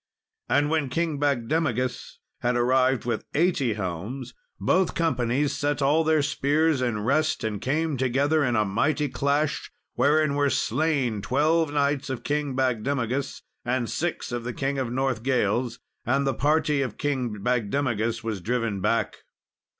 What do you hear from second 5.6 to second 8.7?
all their spears in rest and came together with a